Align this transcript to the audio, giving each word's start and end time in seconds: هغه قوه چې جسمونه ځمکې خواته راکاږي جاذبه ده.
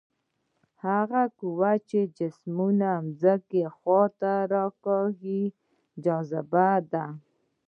هغه 0.85 1.23
قوه 1.39 1.71
چې 1.89 1.99
جسمونه 2.17 2.89
ځمکې 3.21 3.63
خواته 3.75 4.33
راکاږي 4.53 5.43
جاذبه 6.03 6.67
ده. 6.91 7.05